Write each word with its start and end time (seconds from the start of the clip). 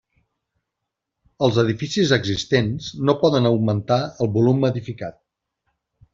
Els 1.47 1.59
edificis 1.63 2.13
existents 2.17 2.89
no 3.11 3.15
poden 3.25 3.49
augmentar 3.51 4.01
el 4.27 4.33
volum 4.39 4.67
edificat. 4.73 5.23